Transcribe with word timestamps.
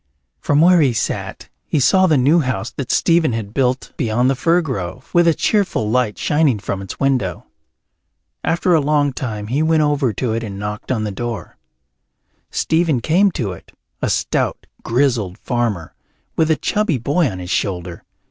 From 0.39 0.61
where 0.61 0.81
he 0.81 0.93
sat 0.93 1.47
he 1.67 1.79
saw 1.79 2.07
the 2.07 2.17
new 2.17 2.39
house 2.39 2.71
that 2.71 2.91
Stephen 2.91 3.33
had 3.33 3.53
built 3.53 3.93
beyond 3.97 4.31
the 4.31 4.35
fir 4.35 4.59
grove, 4.61 5.11
with 5.13 5.27
a 5.27 5.33
cheerful 5.35 5.91
light 5.91 6.17
shining 6.17 6.57
from 6.57 6.81
its 6.81 6.99
window. 6.99 7.45
After 8.43 8.73
a 8.73 8.81
long 8.81 9.13
time 9.13 9.45
he 9.45 9.61
went 9.61 9.83
over 9.83 10.11
to 10.11 10.33
it 10.33 10.41
and 10.43 10.57
knocked 10.57 10.89
at 10.89 11.03
the 11.03 11.11
door. 11.11 11.55
Stephen 12.49 12.99
came 12.99 13.29
to 13.33 13.51
it, 13.51 13.73
a 14.01 14.09
stout 14.09 14.65
grizzled 14.81 15.37
farmer, 15.37 15.93
with 16.35 16.49
a 16.49 16.55
chubby 16.55 16.97
boy 16.97 17.29
on 17.29 17.37
his 17.37 17.51
shoulder. 17.51 18.03